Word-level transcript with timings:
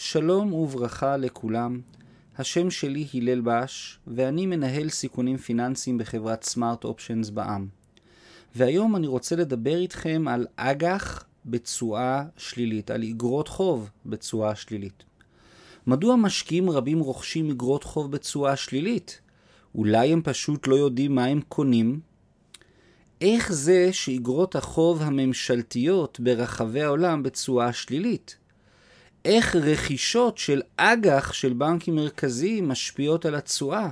שלום 0.00 0.52
וברכה 0.52 1.16
לכולם. 1.16 1.80
השם 2.38 2.70
שלי 2.70 3.06
הלל 3.14 3.40
בש, 3.40 3.98
ואני 4.06 4.46
מנהל 4.46 4.88
סיכונים 4.88 5.36
פיננסיים 5.36 5.98
בחברת 5.98 6.44
סמארט 6.44 6.84
אופשנס 6.84 7.30
בע"מ. 7.30 7.66
והיום 8.54 8.96
אני 8.96 9.06
רוצה 9.06 9.36
לדבר 9.36 9.76
איתכם 9.76 10.24
על 10.28 10.46
אג"ח 10.56 11.24
בתשואה 11.46 12.24
שלילית, 12.36 12.90
על 12.90 13.02
אגרות 13.02 13.48
חוב 13.48 13.90
בתשואה 14.06 14.54
שלילית. 14.54 15.04
מדוע 15.86 16.16
משקיעים 16.16 16.70
רבים 16.70 17.00
רוכשים 17.00 17.50
אגרות 17.50 17.84
חוב 17.84 18.12
בתשואה 18.12 18.56
שלילית? 18.56 19.20
אולי 19.74 20.12
הם 20.12 20.22
פשוט 20.24 20.66
לא 20.66 20.74
יודעים 20.74 21.14
מה 21.14 21.24
הם 21.24 21.40
קונים? 21.48 22.00
איך 23.20 23.52
זה 23.52 23.92
שאגרות 23.92 24.56
החוב 24.56 25.02
הממשלתיות 25.02 26.20
ברחבי 26.20 26.82
העולם 26.82 27.22
בתשואה 27.22 27.72
שלילית? 27.72 28.36
איך 29.24 29.56
רכישות 29.56 30.38
של 30.38 30.62
אג"ח 30.76 31.32
של 31.32 31.52
בנקים 31.52 31.96
מרכזיים 31.96 32.68
משפיעות 32.68 33.26
על 33.26 33.34
התשואה? 33.34 33.88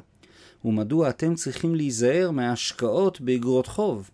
ומדוע 0.65 1.09
אתם 1.09 1.35
צריכים 1.35 1.75
להיזהר 1.75 2.31
מהשקעות 2.31 3.21
באגרות 3.21 3.67
חוב? 3.67 4.11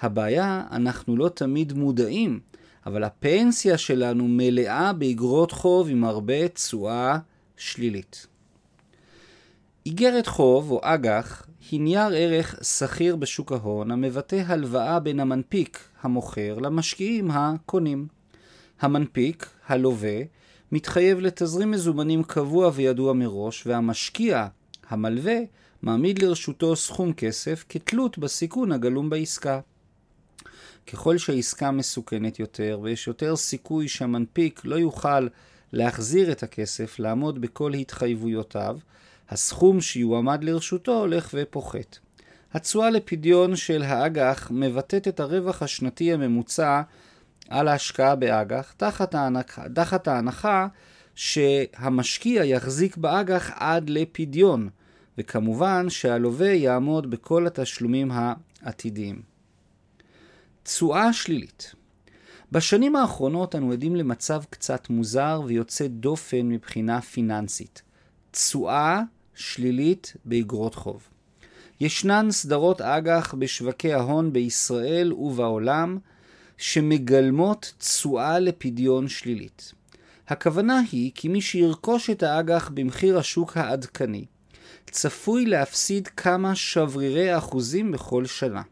הבעיה, 0.00 0.64
אנחנו 0.70 1.16
לא 1.16 1.28
תמיד 1.28 1.72
מודעים, 1.72 2.40
אבל 2.86 3.04
הפנסיה 3.04 3.78
שלנו 3.78 4.24
מלאה 4.28 4.92
באגרות 4.92 5.52
חוב 5.52 5.88
עם 5.88 6.04
הרבה 6.04 6.48
תשואה 6.48 7.18
שלילית. 7.56 8.26
איגרת 9.86 10.26
חוב 10.26 10.70
או 10.70 10.80
אג"ח 10.82 11.46
היא 11.70 11.80
נייר 11.80 12.12
ערך 12.14 12.58
שכיר 12.62 13.16
בשוק 13.16 13.52
ההון 13.52 13.90
המבטא 13.90 14.42
הלוואה 14.46 15.00
בין 15.00 15.20
המנפיק, 15.20 15.78
המוכר, 16.02 16.58
למשקיעים 16.58 17.30
הקונים. 17.30 18.06
המנפיק, 18.80 19.46
הלווה, 19.66 20.18
מתחייב 20.72 21.20
לתזרים 21.20 21.70
מזומנים 21.70 22.22
קבוע 22.22 22.70
וידוע 22.74 23.12
מראש, 23.12 23.66
והמשקיע, 23.66 24.46
המלווה, 24.88 25.38
מעמיד 25.82 26.22
לרשותו 26.22 26.76
סכום 26.76 27.12
כסף 27.12 27.64
כתלות 27.68 28.18
בסיכון 28.18 28.72
הגלום 28.72 29.10
בעסקה. 29.10 29.60
ככל 30.86 31.18
שהעסקה 31.18 31.70
מסוכנת 31.70 32.38
יותר 32.38 32.78
ויש 32.82 33.06
יותר 33.06 33.36
סיכוי 33.36 33.88
שהמנפיק 33.88 34.60
לא 34.64 34.76
יוכל 34.76 35.28
להחזיר 35.72 36.32
את 36.32 36.42
הכסף, 36.42 36.98
לעמוד 36.98 37.40
בכל 37.40 37.74
התחייבויותיו, 37.74 38.78
הסכום 39.28 39.80
שיועמד 39.80 40.44
לרשותו 40.44 41.00
הולך 41.00 41.30
ופוחת. 41.34 41.98
התשואה 42.52 42.90
לפדיון 42.90 43.56
של 43.56 43.82
האג"ח 43.82 44.50
מבטאת 44.50 45.08
את 45.08 45.20
הרווח 45.20 45.62
השנתי 45.62 46.12
הממוצע 46.12 46.82
על 47.48 47.68
ההשקעה 47.68 48.16
באג"ח, 48.16 48.72
תחת, 48.76 49.14
ההנח, 49.14 49.58
תחת 49.74 50.08
ההנחה 50.08 50.66
שהמשקיע 51.14 52.44
יחזיק 52.44 52.96
באג"ח 52.96 53.50
עד 53.54 53.90
לפדיון, 53.90 54.68
וכמובן 55.18 55.90
שהלווה 55.90 56.52
יעמוד 56.52 57.10
בכל 57.10 57.46
התשלומים 57.46 58.10
העתידיים. 58.62 59.22
תשואה 60.62 61.12
שלילית 61.12 61.74
בשנים 62.52 62.96
האחרונות 62.96 63.54
אנו 63.54 63.72
עדים 63.72 63.96
למצב 63.96 64.42
קצת 64.50 64.90
מוזר 64.90 65.40
ויוצא 65.46 65.86
דופן 65.86 66.48
מבחינה 66.48 67.00
פיננסית. 67.00 67.82
תשואה 68.30 69.02
שלילית 69.34 70.14
באגרות 70.24 70.74
חוב. 70.74 71.08
ישנן 71.80 72.30
סדרות 72.30 72.80
אג"ח 72.80 73.34
בשווקי 73.34 73.92
ההון 73.92 74.32
בישראל 74.32 75.12
ובעולם 75.12 75.98
שמגלמות 76.58 77.72
תשואה 77.78 78.38
לפדיון 78.38 79.08
שלילית. 79.08 79.72
הכוונה 80.28 80.80
היא 80.92 81.12
כי 81.14 81.28
מי 81.28 81.40
שירכוש 81.40 82.10
את 82.10 82.22
האג"ח 82.22 82.70
במחיר 82.74 83.18
השוק 83.18 83.56
העדכני 83.56 84.24
צפוי 84.90 85.46
להפסיד 85.46 86.08
כמה 86.08 86.54
שברירי 86.54 87.38
אחוזים 87.38 87.92
בכל 87.92 88.26
שנה. 88.26 88.62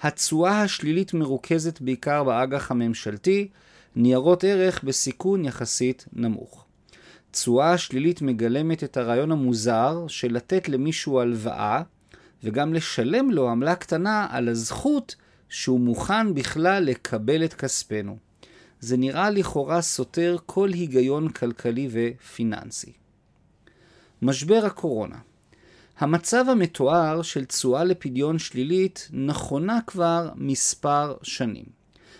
התשואה 0.00 0.62
השלילית 0.62 1.14
מרוכזת 1.14 1.80
בעיקר 1.80 2.24
באג"ח 2.24 2.70
הממשלתי, 2.70 3.48
ניירות 3.96 4.44
ערך 4.44 4.84
בסיכון 4.84 5.44
יחסית 5.44 6.06
נמוך. 6.12 6.64
תשואה 7.30 7.78
שלילית 7.78 8.22
מגלמת 8.22 8.84
את 8.84 8.96
הרעיון 8.96 9.32
המוזר 9.32 10.04
של 10.08 10.32
לתת 10.32 10.68
למישהו 10.68 11.20
הלוואה 11.20 11.82
וגם 12.44 12.74
לשלם 12.74 13.30
לו 13.30 13.50
עמלה 13.50 13.74
קטנה 13.74 14.26
על 14.30 14.48
הזכות 14.48 15.16
שהוא 15.52 15.80
מוכן 15.80 16.34
בכלל 16.34 16.84
לקבל 16.84 17.44
את 17.44 17.54
כספנו. 17.54 18.16
זה 18.80 18.96
נראה 18.96 19.30
לכאורה 19.30 19.82
סותר 19.82 20.36
כל 20.46 20.68
היגיון 20.68 21.28
כלכלי 21.28 21.88
ופיננסי. 21.90 22.92
משבר 24.22 24.62
הקורונה 24.66 25.16
המצב 25.98 26.44
המתואר 26.48 27.22
של 27.22 27.44
תשואה 27.44 27.84
לפדיון 27.84 28.38
שלילית 28.38 29.08
נכונה 29.12 29.78
כבר 29.86 30.30
מספר 30.36 31.14
שנים, 31.22 31.64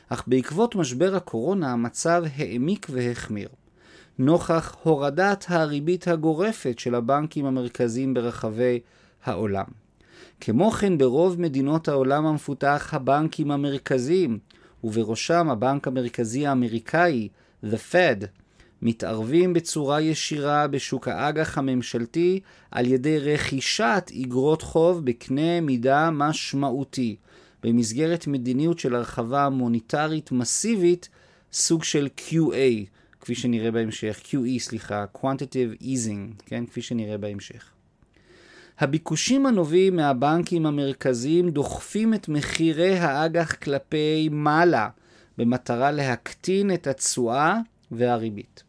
אך 0.09 0.25
בעקבות 0.27 0.75
משבר 0.75 1.17
הקורונה 1.17 1.73
המצב 1.73 2.25
העמיק 2.37 2.87
והחמיר. 2.91 3.49
נוכח 4.19 4.77
הורדת 4.83 5.45
הריבית 5.49 6.09
הגורפת 6.09 6.79
של 6.79 6.95
הבנקים 6.95 7.47
המרכזיים 7.47 8.15
ברחבי 8.15 8.81
העולם. 9.25 9.82
כמו 10.41 10.71
כן 10.71 10.99
ברוב 10.99 11.41
מדינות 11.41 11.89
העולם 11.89 12.27
המפותח 12.27 12.89
הבנקים 12.93 13.51
המרכזיים, 13.51 14.39
ובראשם 14.85 15.51
הבנק 15.51 15.89
המרכזי 15.89 16.47
האמריקאי, 16.47 17.29
The 17.65 17.93
Fed, 17.93 18.27
מתערבים 18.83 19.53
בצורה 19.53 20.01
ישירה 20.01 20.67
בשוק 20.67 21.09
האג"ח 21.09 21.59
הממשלתי 21.59 22.41
על 22.71 22.87
ידי 22.87 23.19
רכישת 23.19 24.11
אגרות 24.23 24.63
חוב 24.63 25.05
בקנה 25.05 25.61
מידה 25.61 26.11
משמעותי, 26.11 27.17
במסגרת 27.63 28.27
מדיניות 28.27 28.79
של 28.79 28.95
הרחבה 28.95 29.49
מוניטרית 29.49 30.33
מסיבית, 30.33 31.09
סוג 31.53 31.85
של 31.85 32.09
QA, 32.17 32.87
כפי 33.21 33.35
שנראה 33.35 33.71
בהמשך, 33.71 34.21
QE 34.25 34.59
סליחה, 34.59 35.05
Quantitative 35.17 35.83
Easing, 35.83 36.43
כן, 36.47 36.67
כפי 36.67 36.83
שנראה 36.83 37.19
בהמשך. 37.19 37.72
הביקושים 38.79 39.47
הנובעים 39.47 39.97
מהבנקים 39.97 40.67
המרכזיים 40.67 41.51
דוחפים 41.51 42.15
את 42.15 42.29
מחירי 42.29 42.99
האג"ח 42.99 43.55
כלפי 43.55 44.29
מעלה, 44.33 44.89
במטרה 45.39 45.91
להקטין 45.91 46.75
את 46.75 46.87
התשואה 46.87 47.57
והריבית. 47.91 48.63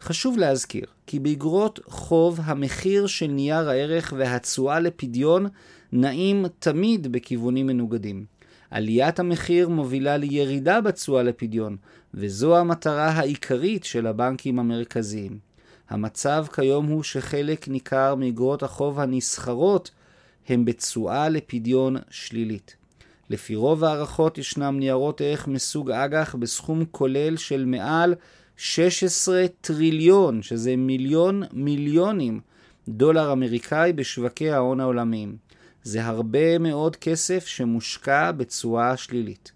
חשוב 0.00 0.38
להזכיר 0.38 0.86
כי 1.06 1.18
באגרות 1.18 1.80
חוב 1.86 2.40
המחיר 2.44 3.06
של 3.06 3.26
נייר 3.26 3.68
הערך 3.68 4.12
והתשואה 4.16 4.80
לפדיון 4.80 5.46
נעים 5.92 6.44
תמיד 6.58 7.12
בכיוונים 7.12 7.66
מנוגדים. 7.66 8.24
עליית 8.70 9.18
המחיר 9.18 9.68
מובילה 9.68 10.16
לירידה 10.16 10.80
בתשואה 10.80 11.22
לפדיון, 11.22 11.76
וזו 12.14 12.56
המטרה 12.58 13.08
העיקרית 13.08 13.84
של 13.84 14.06
הבנקים 14.06 14.58
המרכזיים. 14.58 15.53
המצב 15.88 16.46
כיום 16.54 16.86
הוא 16.86 17.02
שחלק 17.02 17.68
ניכר 17.68 18.14
מאגרות 18.14 18.62
החוב 18.62 19.00
הנסחרות 19.00 19.90
הם 20.48 20.64
בתשואה 20.64 21.28
לפדיון 21.28 21.96
שלילית. 22.10 22.76
לפי 23.30 23.54
רוב 23.54 23.84
הערכות 23.84 24.38
ישנם 24.38 24.76
ניירות 24.78 25.20
ערך 25.20 25.48
מסוג 25.48 25.90
אג"ח 25.90 26.34
בסכום 26.34 26.84
כולל 26.90 27.36
של 27.36 27.64
מעל 27.64 28.14
16 28.56 29.44
טריליון, 29.60 30.42
שזה 30.42 30.76
מיליון 30.76 31.42
מיליונים 31.52 32.40
דולר 32.88 33.32
אמריקאי 33.32 33.92
בשווקי 33.92 34.50
ההון 34.50 34.80
העולמיים. 34.80 35.36
זה 35.82 36.04
הרבה 36.04 36.58
מאוד 36.58 36.96
כסף 36.96 37.46
שמושקע 37.46 38.32
בתשואה 38.32 38.96
שלילית. 38.96 39.52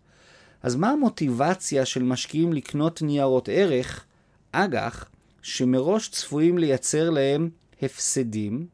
אז 0.62 0.76
מה 0.76 0.90
המוטיבציה 0.90 1.84
של 1.84 2.02
משקיעים 2.02 2.52
לקנות 2.52 3.02
ניירות 3.02 3.48
ערך, 3.52 4.04
אג"ח, 4.52 5.04
שמראש 5.48 6.08
צפויים 6.08 6.58
לייצר 6.58 7.10
להם 7.10 7.50
הפסדים? 7.82 8.66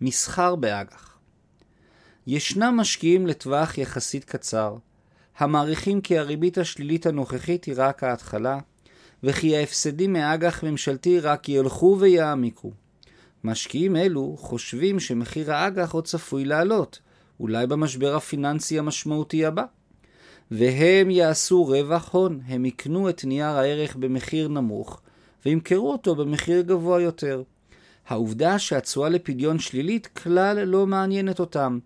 מסחר 0.00 0.56
באג"ח. 0.56 1.18
ישנם 2.26 2.74
משקיעים 2.76 3.26
לטווח 3.26 3.78
יחסית 3.78 4.24
קצר, 4.24 4.76
המעריכים 5.38 6.00
כי 6.00 6.18
הריבית 6.18 6.58
השלילית 6.58 7.06
הנוכחית 7.06 7.64
היא 7.64 7.74
רק 7.76 8.04
ההתחלה, 8.04 8.58
וכי 9.22 9.56
ההפסדים 9.56 10.12
מאג"ח 10.12 10.64
ממשלתי 10.64 11.20
רק 11.20 11.48
ילכו 11.48 11.96
ויעמיקו. 12.00 12.72
משקיעים 13.44 13.96
אלו 13.96 14.36
חושבים 14.38 15.00
שמחיר 15.00 15.52
האג"ח 15.52 15.92
עוד 15.92 16.06
צפוי 16.06 16.44
לעלות, 16.44 17.00
אולי 17.40 17.66
במשבר 17.66 18.16
הפיננסי 18.16 18.78
המשמעותי 18.78 19.46
הבא. 19.46 19.64
והם 20.50 21.10
יעשו 21.10 21.64
רווח 21.64 22.12
הון, 22.12 22.40
הם 22.46 22.64
יקנו 22.64 23.08
את 23.08 23.24
נייר 23.24 23.46
הערך 23.46 23.96
במחיר 23.96 24.48
נמוך, 24.48 25.00
וימכרו 25.46 25.92
אותו 25.92 26.14
במחיר 26.14 26.60
גבוה 26.60 27.00
יותר. 27.00 27.42
העובדה 28.06 28.58
שהתשואה 28.58 29.08
לפדיון 29.08 29.58
שלילית 29.58 30.06
כלל 30.06 30.64
לא 30.64 30.86
מעניינת 30.86 31.40
אותם. 31.40 31.78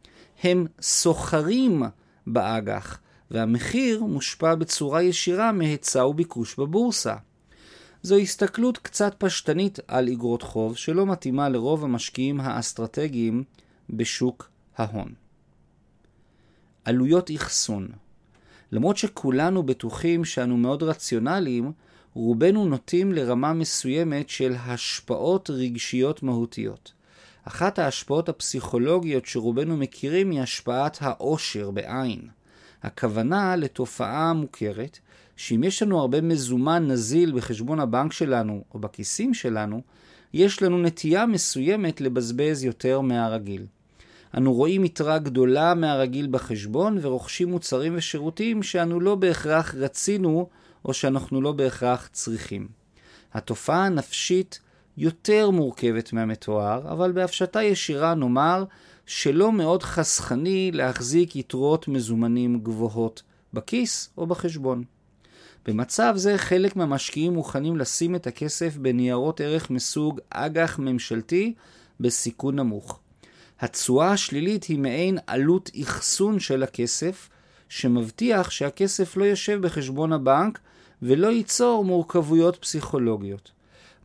הם 0.42 0.66
סוחרים 0.80 1.82
באג"ח, 2.26 2.98
והמחיר 3.30 4.04
מושפע 4.04 4.54
בצורה 4.54 5.02
ישירה 5.02 5.52
מהיצע 5.52 6.06
וביקוש 6.06 6.58
בבורסה. 6.58 7.14
זו 8.02 8.16
הסתכלות 8.16 8.78
קצת 8.78 9.14
פשטנית 9.18 9.78
על 9.88 10.08
אגרות 10.08 10.42
חוב 10.42 10.76
שלא 10.76 11.06
מתאימה 11.06 11.48
לרוב 11.48 11.84
המשקיעים 11.84 12.40
האסטרטגיים 12.40 13.44
בשוק 13.90 14.50
ההון. 14.76 15.14
עלויות 16.84 17.30
אחסון 17.36 17.88
למרות 18.72 18.96
שכולנו 18.96 19.62
בטוחים 19.62 20.24
שאנו 20.24 20.56
מאוד 20.56 20.82
רציונליים, 20.82 21.72
רובנו 22.14 22.64
נוטים 22.64 23.12
לרמה 23.12 23.52
מסוימת 23.52 24.28
של 24.28 24.54
השפעות 24.58 25.50
רגשיות 25.50 26.22
מהותיות. 26.22 26.92
אחת 27.44 27.78
ההשפעות 27.78 28.28
הפסיכולוגיות 28.28 29.26
שרובנו 29.26 29.76
מכירים 29.76 30.30
היא 30.30 30.40
השפעת 30.40 30.98
העושר 31.00 31.70
בעין. 31.70 32.20
הכוונה 32.82 33.56
לתופעה 33.56 34.32
מוכרת, 34.32 34.98
שאם 35.36 35.64
יש 35.64 35.82
לנו 35.82 36.00
הרבה 36.00 36.20
מזומן 36.20 36.88
נזיל 36.88 37.32
בחשבון 37.32 37.80
הבנק 37.80 38.12
שלנו 38.12 38.64
או 38.74 38.78
בכיסים 38.78 39.34
שלנו, 39.34 39.82
יש 40.34 40.62
לנו 40.62 40.82
נטייה 40.82 41.26
מסוימת 41.26 42.00
לבזבז 42.00 42.64
יותר 42.64 43.00
מהרגיל. 43.00 43.66
אנו 44.36 44.52
רואים 44.52 44.84
יתרה 44.84 45.18
גדולה 45.18 45.74
מהרגיל 45.74 46.26
בחשבון 46.30 46.98
ורוכשים 47.02 47.48
מוצרים 47.48 47.92
ושירותים 47.96 48.62
שאנו 48.62 49.00
לא 49.00 49.14
בהכרח 49.14 49.74
רצינו 49.74 50.48
או 50.84 50.94
שאנחנו 50.94 51.40
לא 51.40 51.52
בהכרח 51.52 52.08
צריכים. 52.12 52.68
התופעה 53.34 53.86
הנפשית 53.86 54.60
יותר 54.96 55.50
מורכבת 55.50 56.12
מהמתואר, 56.12 56.92
אבל 56.92 57.12
בהפשטה 57.12 57.62
ישירה 57.62 58.14
נאמר 58.14 58.64
שלא 59.06 59.52
מאוד 59.52 59.82
חסכני 59.82 60.70
להחזיק 60.72 61.36
יתרות 61.36 61.88
מזומנים 61.88 62.60
גבוהות 62.60 63.22
בכיס 63.52 64.10
או 64.18 64.26
בחשבון. 64.26 64.84
במצב 65.66 66.14
זה 66.16 66.38
חלק 66.38 66.76
מהמשקיעים 66.76 67.32
מוכנים 67.32 67.76
לשים 67.76 68.14
את 68.14 68.26
הכסף 68.26 68.76
בניירות 68.76 69.40
ערך 69.40 69.70
מסוג 69.70 70.20
אג"ח 70.30 70.78
ממשלתי 70.78 71.54
בסיכון 72.00 72.56
נמוך. 72.56 73.00
התשואה 73.60 74.12
השלילית 74.12 74.64
היא 74.64 74.78
מעין 74.78 75.18
עלות 75.26 75.70
אחסון 75.82 76.40
של 76.40 76.62
הכסף, 76.62 77.28
שמבטיח 77.68 78.50
שהכסף 78.50 79.16
לא 79.16 79.24
יושב 79.24 79.60
בחשבון 79.60 80.12
הבנק 80.12 80.58
ולא 81.02 81.26
ייצור 81.26 81.84
מורכבויות 81.84 82.56
פסיכולוגיות. 82.56 83.50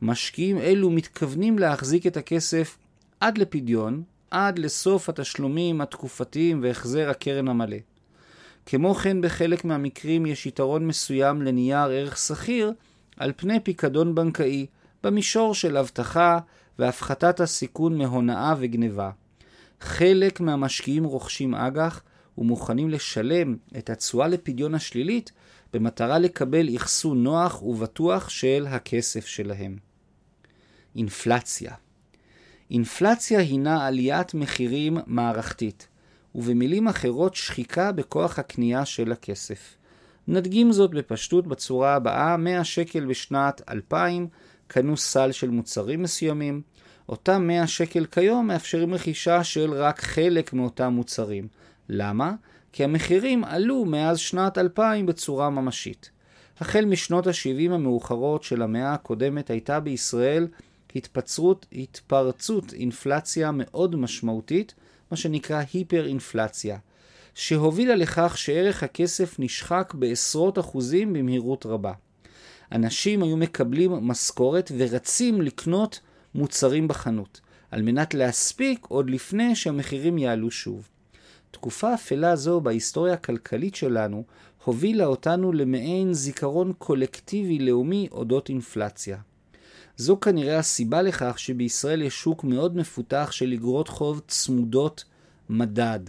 משקיעים 0.01 0.57
אלו 0.57 0.90
מתכוונים 0.90 1.60
להחזיק 1.60 2.07
את 2.07 2.18
הכסף 2.18 2.78
עד 3.19 3.38
לפדיון, 3.38 4.04
עד 4.31 4.60
לסוף 4.60 5.10
התשלומים 5.10 5.81
התקופתיים 5.81 6.60
והחזר 6.63 7.10
הקרן 7.10 7.48
המלא. 7.48 7.78
כמו 8.66 8.96
כן, 8.96 9.22
בחלק 9.22 9.66
מהמקרים 9.66 10.25
יש 10.25 10.46
יתרון 10.46 10.88
מסוים 10.88 11.42
לנייר 11.42 11.80
ערך 11.80 12.18
שכיר 12.18 12.74
על 13.18 13.31
פני 13.36 13.60
פיקדון 13.60 14.16
בנקאי, 14.16 14.66
במישור 15.04 15.54
של 15.54 15.78
אבטחה 15.78 16.40
והפחתת 16.80 17.40
הסיכון 17.40 17.98
מהונאה 17.98 18.54
וגניבה. 18.60 19.12
חלק 19.81 20.40
מהמשקיעים 20.40 21.04
רוכשים 21.04 21.56
אג"ח 21.56 22.02
ומוכנים 22.38 22.90
לשלם 22.90 23.58
את 23.78 23.90
התשואה 23.90 24.28
לפדיון 24.28 24.76
השלילית 24.76 25.31
במטרה 25.74 26.20
לקבל 26.20 26.76
אחסון 26.76 27.24
נוח 27.24 27.64
ובטוח 27.64 28.30
של 28.30 28.66
הכסף 28.70 29.26
שלהם. 29.26 29.78
אינפלציה 30.96 31.74
אינפלציה 32.72 33.40
הינה 33.40 33.88
עליית 33.88 34.34
מחירים 34.34 34.98
מערכתית, 35.08 35.88
ובמילים 36.36 36.88
אחרות 36.88 37.36
שחיקה 37.36 37.92
בכוח 37.92 38.40
הקנייה 38.40 38.86
של 38.86 39.12
הכסף. 39.12 39.75
נדגים 40.28 40.72
זאת 40.72 40.92
בפשטות 40.92 41.48
בצורה 41.48 41.96
הבאה, 41.96 42.38
100 42.38 42.64
שקל 42.64 43.06
בשנת 43.06 43.62
2000 43.70 44.28
קנו 44.68 44.98
סל 44.98 45.32
של 45.32 45.50
מוצרים 45.50 46.04
מסוימים, 46.04 46.62
אותם 47.10 47.48
100 47.48 47.68
שקל 47.68 48.06
כיום 48.06 48.48
מאפשרים 48.48 48.94
רכישה 48.94 49.44
של 49.44 49.74
רק 49.74 50.02
חלק 50.02 50.54
מאותם 50.54 50.94
מוצרים. 50.94 51.48
למה? 51.90 52.34
כי 52.74 52.84
המחירים 52.84 53.44
עלו 53.44 53.86
מאז 53.86 54.20
שנת 54.20 54.58
2000 54.58 55.06
בצורה 55.06 55.50
ממשית. 55.50 56.10
החל 56.60 56.86
משנות 56.86 57.28
ה-70 57.28 57.72
המאוחרות 57.72 58.44
של 58.44 58.62
המאה 58.62 58.94
הקודמת 58.94 59.50
הייתה 59.50 59.80
בישראל 59.80 60.48
התפצרות, 60.96 61.66
התפרצות 61.74 62.74
אינפלציה 62.74 63.52
מאוד 63.54 63.96
משמעותית, 63.96 64.74
מה 65.12 65.18
שנקרא 65.18 65.64
היפר-אינפלציה, 65.74 66.78
שהובילה 67.36 67.96
לכך 67.96 68.38
שערך 68.38 68.84
הכסף 68.84 69.36
נשחק 69.40 69.94
בעשרות 69.94 70.60
אחוזים 70.60 71.14
במהירות 71.14 71.66
רבה. 71.66 71.94
אנשים 72.72 73.24
היו 73.24 73.38
מקבלים 73.38 73.92
משכורת 73.92 74.72
ורצים 74.78 75.42
לקנות 75.42 76.00
מוצרים 76.36 76.88
בחנות, 76.88 77.42
על 77.72 77.81
מנת 77.81 78.14
להספיק 78.14 78.86
עוד 78.86 79.10
לפני 79.10 79.56
שהמחירים 79.56 80.18
יעלו 80.18 80.52
שוב. 80.52 80.90
תקופה 81.52 81.94
אפלה 81.94 82.36
זו 82.36 82.62
בהיסטוריה 82.62 83.14
הכלכלית 83.14 83.76
שלנו 83.76 84.24
הובילה 84.64 85.06
אותנו 85.06 85.52
למעין 85.52 86.14
זיכרון 86.14 86.74
קולקטיבי 86.78 87.60
לאומי 87.60 88.08
אודות 88.12 88.50
אינפלציה. 88.50 89.18
זו 89.98 90.20
כנראה 90.20 90.58
הסיבה 90.58 91.02
לכך 91.02 91.40
שבישראל 91.40 92.02
יש 92.02 92.14
שוק 92.14 92.44
מאוד 92.44 92.78
מפותח 92.78 93.30
של 93.32 93.54
אגרות 93.54 93.88
חוב 93.88 94.22
צמודות 94.28 95.04
מדד. 95.50 96.00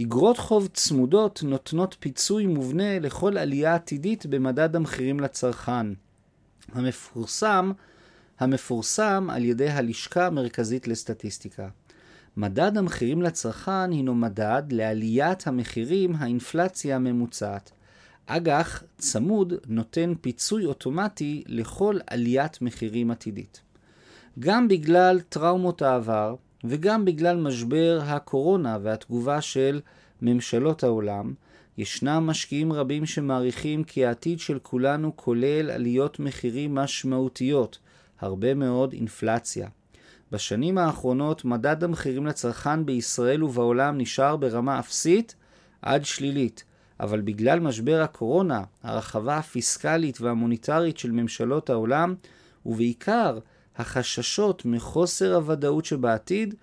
אגרות 0.00 0.38
חוב 0.38 0.66
צמודות 0.66 1.42
נותנות 1.42 1.96
פיצוי 2.00 2.46
מובנה 2.46 2.98
לכל 2.98 3.38
עלייה 3.38 3.74
עתידית 3.74 4.26
במדד 4.26 4.76
המחירים 4.76 5.20
לצרכן. 5.20 5.86
המפורסם 6.72 7.72
המפורסם 8.38 9.28
על 9.30 9.44
ידי 9.44 9.68
הלשכה 9.68 10.26
המרכזית 10.26 10.88
לסטטיסטיקה. 10.88 11.68
מדד 12.36 12.78
המחירים 12.78 13.22
לצרכן 13.22 13.90
הינו 13.90 14.14
מדד 14.14 14.62
לעליית 14.70 15.46
המחירים 15.46 16.16
האינפלציה 16.16 16.96
הממוצעת. 16.96 17.70
אג"ח 18.26 18.82
צמוד 18.98 19.54
נותן 19.66 20.12
פיצוי 20.20 20.64
אוטומטי 20.64 21.44
לכל 21.46 21.98
עליית 22.06 22.62
מחירים 22.62 23.10
עתידית. 23.10 23.60
גם 24.38 24.68
בגלל 24.68 25.20
טראומות 25.20 25.82
העבר 25.82 26.34
וגם 26.64 27.04
בגלל 27.04 27.36
משבר 27.36 28.00
הקורונה 28.04 28.78
והתגובה 28.82 29.40
של 29.40 29.80
ממשלות 30.22 30.82
העולם, 30.82 31.34
ישנם 31.78 32.24
משקיעים 32.26 32.72
רבים 32.72 33.06
שמעריכים 33.06 33.84
כי 33.84 34.06
העתיד 34.06 34.40
של 34.40 34.58
כולנו 34.62 35.16
כולל 35.16 35.70
עליות 35.70 36.20
מחירים 36.20 36.74
משמעותיות, 36.74 37.78
הרבה 38.20 38.54
מאוד 38.54 38.92
אינפלציה. 38.92 39.68
בשנים 40.32 40.78
האחרונות 40.78 41.44
מדד 41.44 41.84
המחירים 41.84 42.26
לצרכן 42.26 42.86
בישראל 42.86 43.44
ובעולם 43.44 43.98
נשאר 43.98 44.36
ברמה 44.36 44.78
אפסית 44.78 45.34
עד 45.82 46.04
שלילית, 46.04 46.64
אבל 47.00 47.20
בגלל 47.20 47.60
משבר 47.60 48.00
הקורונה, 48.02 48.62
הרחבה 48.82 49.36
הפיסקלית 49.36 50.20
והמוניטרית 50.20 50.98
של 50.98 51.10
ממשלות 51.10 51.70
העולם, 51.70 52.14
ובעיקר 52.66 53.38
החששות 53.76 54.64
מחוסר 54.64 55.34
הוודאות 55.34 55.84
שבעתיד, 55.84 56.54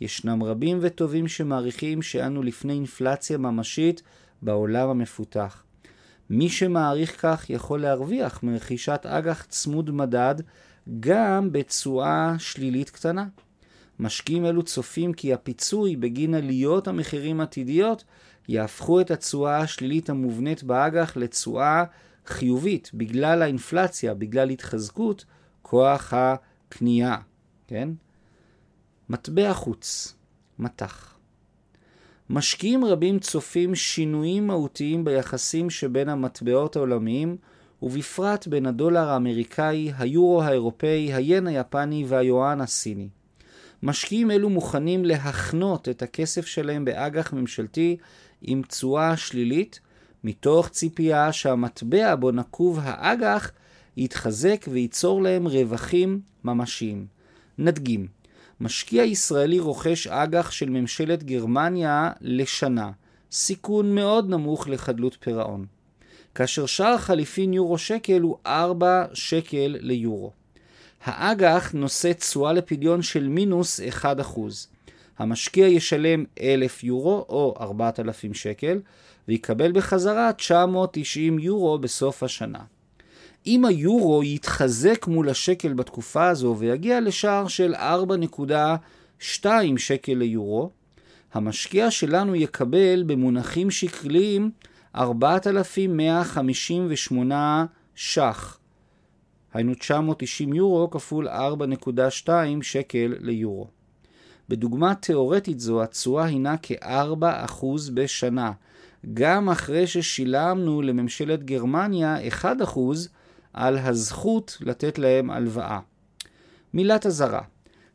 ישנם 0.00 0.42
רבים 0.42 0.78
וטובים 0.80 1.28
שמעריכים 1.28 2.02
שאנו 2.02 2.42
לפני 2.42 2.72
אינפלציה 2.72 3.38
ממשית 3.38 4.02
בעולם 4.42 4.88
המפותח. 4.88 5.62
מי 6.30 6.48
שמעריך 6.48 7.22
כך 7.22 7.50
יכול 7.50 7.80
להרוויח 7.80 8.42
מרכישת 8.42 9.06
אג"ח 9.06 9.44
צמוד 9.48 9.90
מדד 9.90 10.34
גם 11.00 11.52
בתשואה 11.52 12.34
שלילית 12.38 12.90
קטנה. 12.90 13.26
משקיעים 13.98 14.46
אלו 14.46 14.62
צופים 14.62 15.12
כי 15.12 15.32
הפיצוי 15.32 15.96
בגין 15.96 16.34
עליות 16.34 16.88
המחירים 16.88 17.40
העתידיות 17.40 18.04
יהפכו 18.48 19.00
את 19.00 19.10
התשואה 19.10 19.58
השלילית 19.58 20.10
המובנית 20.10 20.62
באג"ח 20.62 21.16
לתשואה 21.16 21.84
חיובית 22.26 22.90
בגלל 22.94 23.42
האינפלציה, 23.42 24.14
בגלל 24.14 24.50
התחזקות 24.50 25.24
כוח 25.62 26.14
הקנייה, 26.16 27.16
כן? 27.66 27.88
מטבע 29.08 29.52
חוץ, 29.52 30.14
מטח. 30.58 31.14
משקיעים 32.30 32.84
רבים 32.84 33.18
צופים 33.18 33.74
שינויים 33.74 34.46
מהותיים 34.46 35.04
ביחסים 35.04 35.70
שבין 35.70 36.08
המטבעות 36.08 36.76
העולמיים 36.76 37.36
ובפרט 37.82 38.46
בין 38.46 38.66
הדולר 38.66 39.08
האמריקאי, 39.08 39.92
היורו 39.98 40.42
האירופאי, 40.42 41.12
היין 41.14 41.46
היפני 41.46 42.04
והיואן 42.08 42.60
הסיני. 42.60 43.08
משקיעים 43.82 44.30
אלו 44.30 44.50
מוכנים 44.50 45.04
להחנות 45.04 45.88
את 45.88 46.02
הכסף 46.02 46.46
שלהם 46.46 46.84
באג"ח 46.84 47.32
ממשלתי 47.32 47.96
עם 48.42 48.62
תשואה 48.62 49.16
שלילית, 49.16 49.80
מתוך 50.24 50.68
ציפייה 50.68 51.32
שהמטבע 51.32 52.14
בו 52.14 52.30
נקוב 52.30 52.78
האג"ח 52.82 53.50
יתחזק 53.96 54.64
וייצור 54.68 55.22
להם 55.22 55.46
רווחים 55.46 56.20
ממשיים. 56.44 57.06
נדגים, 57.58 58.06
משקיע 58.60 59.04
ישראלי 59.04 59.58
רוכש 59.58 60.06
אג"ח 60.06 60.50
של 60.50 60.70
ממשלת 60.70 61.22
גרמניה 61.24 62.10
לשנה, 62.20 62.90
סיכון 63.32 63.94
מאוד 63.94 64.30
נמוך 64.30 64.68
לחדלות 64.68 65.16
פירעון. 65.20 65.66
כאשר 66.34 66.66
שער 66.66 66.98
חליפין 66.98 67.52
יורו 67.52 67.78
שקל 67.78 68.20
הוא 68.20 68.36
4 68.46 69.04
שקל 69.14 69.76
ליורו. 69.80 70.30
האג"ח 71.04 71.72
נושא 71.74 72.12
תשואה 72.12 72.52
לפדיון 72.52 73.02
של 73.02 73.28
מינוס 73.28 73.80
1%. 73.80 74.04
המשקיע 75.18 75.66
ישלם 75.66 76.24
1,000 76.40 76.84
יורו 76.84 77.26
או 77.28 77.54
4,000 77.60 78.34
שקל, 78.34 78.80
ויקבל 79.28 79.72
בחזרה 79.72 80.32
990 80.32 81.38
יורו 81.38 81.78
בסוף 81.78 82.22
השנה. 82.22 82.58
אם 83.46 83.64
היורו 83.64 84.24
יתחזק 84.24 85.06
מול 85.06 85.28
השקל 85.28 85.72
בתקופה 85.72 86.28
הזו 86.28 86.56
ויגיע 86.58 87.00
לשער 87.00 87.48
של 87.48 87.74
4.2 87.74 89.46
שקל 89.76 90.14
ליורו, 90.14 90.70
המשקיע 91.34 91.90
שלנו 91.90 92.34
יקבל 92.34 93.02
במונחים 93.06 93.70
שקליים 93.70 94.50
4,158 94.96 97.64
ש"ח. 97.94 98.58
היינו 99.54 99.74
990 99.74 100.52
יורו 100.52 100.90
כפול 100.90 101.28
4.2 101.28 102.28
שקל 102.62 103.14
ליורו. 103.20 103.66
בדוגמה 104.48 104.94
תאורטית 104.94 105.60
זו 105.60 105.82
התשואה 105.82 106.24
הינה 106.24 106.54
כ-4% 106.62 107.64
בשנה, 107.94 108.52
גם 109.14 109.48
אחרי 109.48 109.86
ששילמנו 109.86 110.82
לממשלת 110.82 111.44
גרמניה 111.44 112.16
1% 112.42 112.44
על 113.52 113.78
הזכות 113.78 114.58
לתת 114.60 114.98
להם 114.98 115.30
הלוואה. 115.30 115.78
מילת 116.74 117.06
אזהרה 117.06 117.42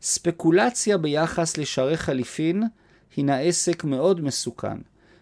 ספקולציה 0.02 0.98
ביחס 0.98 1.58
לשערי 1.58 1.98
חליפין 1.98 2.64
הינה 3.16 3.38
עסק 3.38 3.84
מאוד 3.84 4.22
מסוכן. 4.22 4.78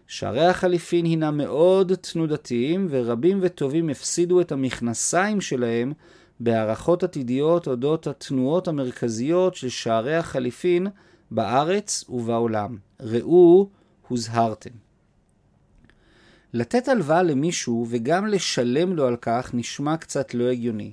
שערי 0.07 0.45
החליפין 0.45 1.05
הינה 1.05 1.31
מאוד 1.31 1.95
תנודתיים, 1.95 2.87
ורבים 2.89 3.39
וטובים 3.41 3.89
הפסידו 3.89 4.41
את 4.41 4.51
המכנסיים 4.51 5.41
שלהם 5.41 5.93
בהערכות 6.39 7.03
עתידיות 7.03 7.67
אודות 7.67 8.07
התנועות 8.07 8.67
המרכזיות 8.67 9.55
של 9.55 9.69
שערי 9.69 10.15
החליפין 10.15 10.87
בארץ 11.31 12.05
ובעולם. 12.09 12.77
ראו, 12.99 13.69
הוזהרתם. 14.07 14.69
לתת 16.53 16.87
הלוואה 16.87 17.23
למישהו 17.23 17.87
וגם 17.89 18.25
לשלם 18.25 18.95
לו 18.95 19.07
על 19.07 19.15
כך 19.21 19.51
נשמע 19.53 19.97
קצת 19.97 20.33
לא 20.33 20.43
הגיוני. 20.43 20.91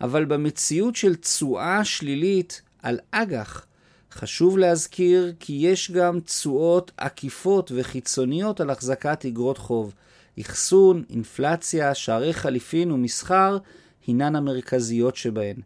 אבל 0.00 0.24
במציאות 0.24 0.96
של 0.96 1.14
תשואה 1.14 1.84
שלילית 1.84 2.62
על 2.82 2.98
אג"ח, 3.10 3.66
חשוב 4.14 4.58
להזכיר 4.58 5.32
כי 5.40 5.52
יש 5.52 5.90
גם 5.90 6.20
תשואות 6.20 6.92
עקיפות 6.96 7.72
וחיצוניות 7.74 8.60
על 8.60 8.70
החזקת 8.70 9.26
אגרות 9.26 9.58
חוב. 9.58 9.94
אחסון, 10.40 11.02
אינפלציה, 11.10 11.94
שערי 11.94 12.32
חליפין 12.32 12.92
ומסחר 12.92 13.58
הינן 14.06 14.36
המרכזיות 14.36 15.16
שבהן. 15.16 15.56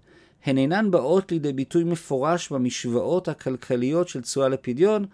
הן 0.44 0.58
אינן 0.58 0.90
באות 0.90 1.32
לידי 1.32 1.52
ביטוי 1.52 1.84
מפורש 1.84 2.52
במשוואות 2.52 3.28
הכלכליות 3.28 4.08
של 4.08 4.22
תשואה 4.22 4.48
לפדיון, 4.48 5.06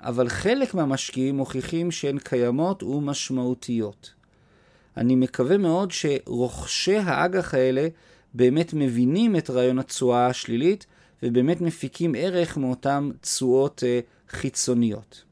אבל 0.00 0.28
חלק 0.28 0.74
מהמשקיעים 0.74 1.36
מוכיחים 1.36 1.90
שהן 1.90 2.18
קיימות 2.18 2.82
ומשמעותיות. 2.82 4.12
אני 4.96 5.14
מקווה 5.14 5.58
מאוד 5.58 5.90
שרוכשי 5.90 6.96
האג"ח 6.96 7.54
האלה 7.54 7.88
באמת 8.34 8.74
מבינים 8.74 9.36
את 9.36 9.50
רעיון 9.50 9.78
התשואה 9.78 10.26
השלילית 10.26 10.86
ובאמת 11.22 11.60
מפיקים 11.60 12.14
ערך 12.18 12.56
מאותן 12.56 13.10
תשואות 13.20 13.82
uh, 13.82 14.32
חיצוניות. 14.36 15.22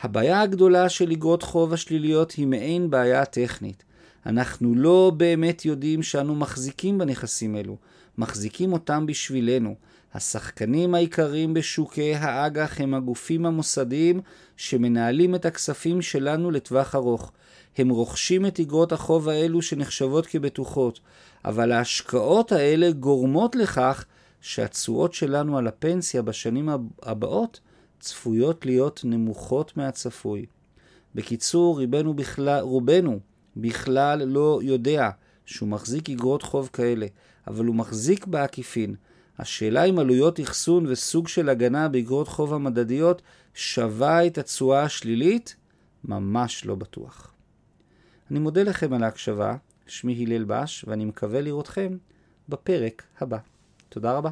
הבעיה 0.00 0.40
הגדולה 0.40 0.88
של 0.88 1.10
אגרות 1.12 1.42
חוב 1.42 1.72
השליליות 1.72 2.30
היא 2.30 2.46
מעין 2.46 2.90
בעיה 2.90 3.24
טכנית. 3.24 3.84
אנחנו 4.26 4.74
לא 4.74 5.12
באמת 5.16 5.64
יודעים 5.64 6.02
שאנו 6.02 6.34
מחזיקים 6.34 6.98
בנכסים 6.98 7.56
אלו, 7.56 7.76
מחזיקים 8.18 8.72
אותם 8.72 9.06
בשבילנו. 9.06 9.74
השחקנים 10.14 10.94
העיקריים 10.94 11.54
בשוקי 11.54 12.14
האג"ח 12.14 12.80
הם 12.80 12.94
הגופים 12.94 13.46
המוסדיים 13.46 14.20
שמנהלים 14.56 15.34
את 15.34 15.46
הכספים 15.46 16.02
שלנו 16.02 16.50
לטווח 16.50 16.94
ארוך. 16.94 17.32
הם 17.78 17.88
רוכשים 17.88 18.46
את 18.46 18.60
אגרות 18.60 18.92
החוב 18.92 19.28
האלו 19.28 19.62
שנחשבות 19.62 20.26
כבטוחות, 20.26 21.00
אבל 21.44 21.72
ההשקעות 21.72 22.52
האלה 22.52 22.90
גורמות 22.90 23.56
לכך 23.56 24.04
שהתשואות 24.46 25.14
שלנו 25.14 25.58
על 25.58 25.66
הפנסיה 25.66 26.22
בשנים 26.22 26.68
הבאות 27.02 27.60
צפויות 28.00 28.66
להיות 28.66 29.00
נמוכות 29.04 29.76
מהצפוי. 29.76 30.46
בקיצור, 31.14 31.80
רובנו 31.80 32.14
בכלל, 32.14 32.60
רובנו 32.60 33.18
בכלל 33.56 34.24
לא 34.24 34.60
יודע 34.62 35.10
שהוא 35.44 35.68
מחזיק 35.68 36.10
אגרות 36.10 36.42
חוב 36.42 36.70
כאלה, 36.72 37.06
אבל 37.46 37.64
הוא 37.64 37.74
מחזיק 37.74 38.26
בעקיפין. 38.26 38.94
השאלה 39.38 39.84
אם 39.84 39.98
עלויות 39.98 40.40
אחסון 40.40 40.86
וסוג 40.86 41.28
של 41.28 41.48
הגנה 41.48 41.88
באגרות 41.88 42.28
חוב 42.28 42.54
המדדיות 42.54 43.22
שווה 43.54 44.26
את 44.26 44.38
התשואה 44.38 44.82
השלילית? 44.82 45.56
ממש 46.04 46.66
לא 46.66 46.74
בטוח. 46.74 47.34
אני 48.30 48.38
מודה 48.38 48.62
לכם 48.62 48.92
על 48.92 49.02
ההקשבה, 49.02 49.56
שמי 49.86 50.24
הלל 50.24 50.44
בש, 50.44 50.84
ואני 50.88 51.04
מקווה 51.04 51.40
לראותכם 51.40 51.96
בפרק 52.48 53.02
הבא. 53.20 53.38
תודה 53.88 54.16
רבה. 54.18 54.30